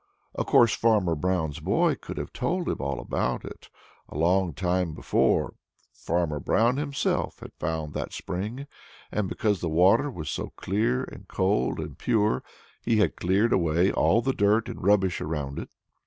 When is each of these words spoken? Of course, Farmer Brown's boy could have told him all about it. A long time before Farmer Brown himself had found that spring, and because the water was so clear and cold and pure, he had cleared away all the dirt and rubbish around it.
Of 0.33 0.47
course, 0.47 0.73
Farmer 0.73 1.13
Brown's 1.13 1.59
boy 1.59 1.93
could 1.93 2.17
have 2.17 2.33
told 2.33 2.67
him 2.67 2.81
all 2.81 2.99
about 2.99 3.45
it. 3.45 3.69
A 4.09 4.17
long 4.17 4.51
time 4.55 4.95
before 4.95 5.53
Farmer 5.93 6.39
Brown 6.39 6.77
himself 6.77 7.37
had 7.41 7.51
found 7.59 7.93
that 7.93 8.11
spring, 8.11 8.65
and 9.11 9.29
because 9.29 9.61
the 9.61 9.69
water 9.69 10.09
was 10.09 10.27
so 10.27 10.53
clear 10.55 11.03
and 11.03 11.27
cold 11.27 11.79
and 11.79 11.99
pure, 11.99 12.41
he 12.81 12.97
had 12.97 13.15
cleared 13.15 13.53
away 13.53 13.91
all 13.91 14.23
the 14.23 14.33
dirt 14.33 14.67
and 14.67 14.81
rubbish 14.83 15.21
around 15.21 15.59
it. 15.59 15.69